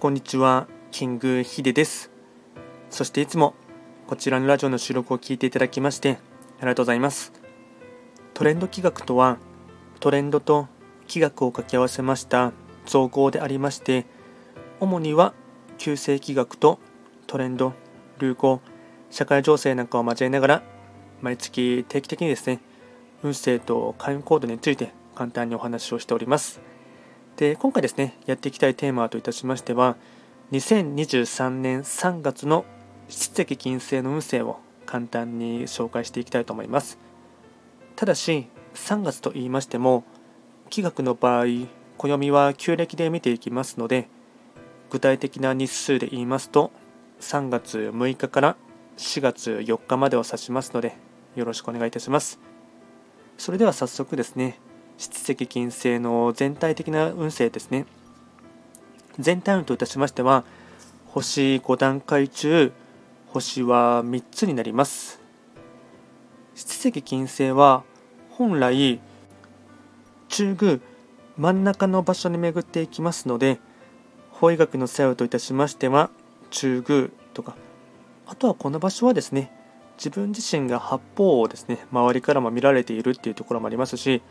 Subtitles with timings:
[0.00, 2.12] こんにちは、キングヒデです。
[2.88, 3.56] そしていつも
[4.06, 6.18] こちらのラジオの収録を聞いていただきまして
[6.58, 7.32] ありがとうございます。
[8.32, 9.38] トレンド企画とは、
[9.98, 10.68] トレンドと
[11.08, 12.52] 企画を掛け合わせました
[12.86, 14.06] 造語でありまして、
[14.78, 15.34] 主には
[15.78, 16.78] 旧世企画と
[17.26, 17.72] トレンド、
[18.20, 18.60] 流行、
[19.10, 20.62] 社会情勢なんかを交えながら、
[21.22, 22.60] 毎月定期的にですね、
[23.24, 26.60] 運勢と開運コードについて簡単にお話をしております。
[27.38, 29.94] で今回ですねやっていきたいテーマといたしましては
[30.50, 32.64] 2023年3月の
[33.08, 36.98] 七石金星の運勢を簡単に紹介していきたいと思います。
[37.94, 40.02] ただし3月と言いましても
[40.68, 41.44] 気学の場合
[41.96, 44.08] 暦は旧暦で見ていきますので
[44.90, 46.72] 具体的な日数で言いますと
[47.20, 48.56] 3月6日から
[48.96, 50.96] 4月4日までを指しますので
[51.36, 52.40] よろしくお願いいたします。
[53.36, 54.58] それでは早速ですね
[54.98, 57.86] 七石金星の全体的な運勢ですね。
[59.18, 60.44] 全体運といたしましては
[61.06, 62.72] 星5段階中
[63.28, 65.20] 星は3つになります。
[66.56, 67.84] 七石金星は
[68.30, 69.00] 本来
[70.28, 70.80] 中宮
[71.36, 73.60] 真ん中の場所に巡っていきますので
[74.32, 76.10] 法医学の作用といたしましては
[76.50, 77.54] 中宮とか
[78.26, 79.52] あとはこの場所はですね
[79.96, 84.22] 自分自身が八方をですね周りからも見られているっていうところもありますし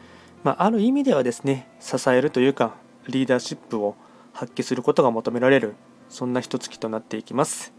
[0.47, 2.73] まあ、ある意味ではですね支えるというか
[3.09, 3.97] リーダーシップを
[4.31, 5.75] 発揮することが求められる
[6.07, 7.73] そんな一月となっていきます。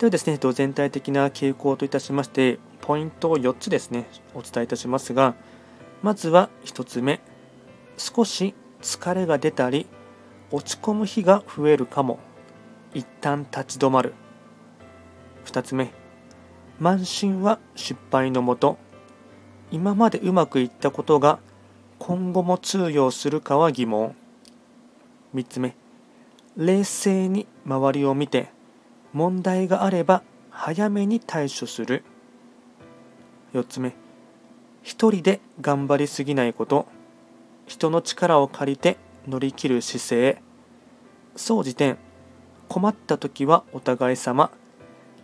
[0.00, 5.36] ではですね全体的な傾向といたしましてポイントを4つですねお伝えいたしますが
[6.02, 7.20] まずは1つ目
[7.96, 9.86] 少し疲れが出たり
[10.50, 12.18] 落ち込む日が増えるかも
[12.94, 14.14] 一旦立ち止まる。
[15.44, 15.92] 2つ目
[16.80, 18.76] 慢心は失敗のもと。
[19.70, 21.38] 今までうまくいったことが
[22.04, 24.16] 今後も通用するかは疑問。
[25.36, 25.76] 3つ目。
[26.56, 28.48] 冷静に周りを見て
[29.12, 32.02] 問題があれば早めに対処する。
[33.54, 33.94] 4つ目。
[34.82, 36.88] 一人で頑張りすぎないこと。
[37.68, 38.96] 人の力を借りて
[39.28, 40.42] 乗り切る姿勢。
[41.36, 41.94] 総じて
[42.68, 44.50] 困った時はお互い様。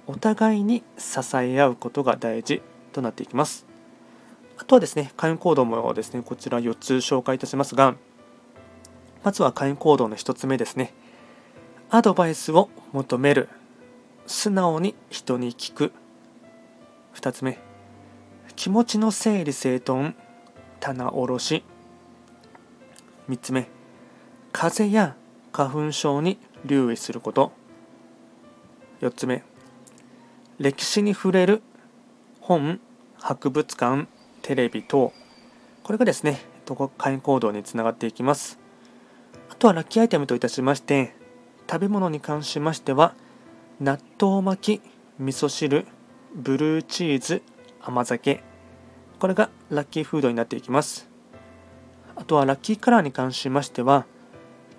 [0.07, 2.63] お互いに支え合うことが大事
[2.93, 3.68] となっていきます。
[4.61, 7.95] あとはですね、会員行動もですね、こちら4つ紹介いたしますが、
[9.23, 10.93] まずは会員行動の1つ目ですね。
[11.91, 13.49] アドバイスを求める。
[14.27, 15.93] 素直に人に聞く。
[17.15, 17.59] 2つ目、
[18.57, 20.15] 気持ちの整理整頓。
[20.81, 21.65] 棚卸し。
[23.29, 23.69] 3つ目、
[24.51, 25.17] 風邪や
[25.53, 27.53] 花粉症に留意すること。
[29.03, 29.45] 4つ目、
[30.59, 31.63] 歴史に触れる
[32.41, 32.81] 本、
[33.19, 34.09] 博物館、
[34.49, 35.13] テレビ等
[35.83, 36.41] これがですね
[36.97, 38.59] 会員行動につながっていきます。
[39.51, 41.15] あとはラッキーアイテムといたしまして
[41.71, 43.15] 食べ物に関しましては
[43.79, 44.83] 納豆巻き
[45.19, 45.87] 味噌汁
[46.35, 47.43] ブルーチーズ
[47.83, 48.43] 甘酒。
[49.19, 51.11] これがラッキーフードになっていきます。
[52.17, 54.07] あとはラッキーカラーに関しましては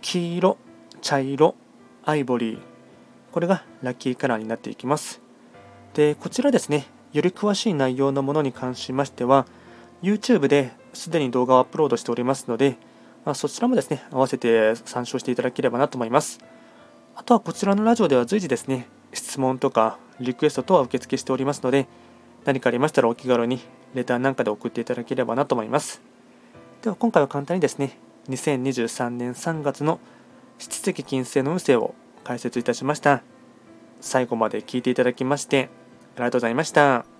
[0.01, 0.57] 黄色
[1.01, 1.53] 茶色
[2.05, 2.59] アイボリー。
[3.31, 5.21] これがラッキーカラーになっていきます。
[5.93, 9.45] でこちらですねより詳しい内容のものに関しましては
[10.01, 12.77] YouTube ですでに動画をアップロードしておりますので、
[13.25, 16.39] まあ、そちらもですね、合わせて参照していただければなと思います。
[17.15, 21.87] あとはこちらのラジオでは随時ですね、質問とかリクエスト等は受付しておりますので、
[22.45, 23.59] 何かありましたらお気軽に
[23.93, 26.01] レターなんかで送っていただければなと思います。
[26.81, 27.97] では今回は簡単にですね、
[28.29, 29.99] 2023年3月の
[30.57, 31.93] 七石金星の運勢を
[32.23, 33.21] 解説いたしました。
[34.01, 35.69] 最後まで聞いていただきまして
[36.15, 37.18] ありがとうございました。